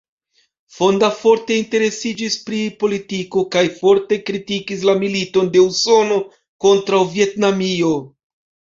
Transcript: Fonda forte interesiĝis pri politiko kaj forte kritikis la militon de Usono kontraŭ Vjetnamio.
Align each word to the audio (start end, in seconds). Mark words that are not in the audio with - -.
Fonda 0.77 1.09
forte 1.17 1.57
interesiĝis 1.63 2.37
pri 2.47 2.63
politiko 2.85 3.45
kaj 3.57 3.63
forte 3.77 4.21
kritikis 4.33 4.89
la 4.91 4.99
militon 5.05 5.55
de 5.55 5.65
Usono 5.69 6.21
kontraŭ 6.67 7.07
Vjetnamio. 7.17 7.97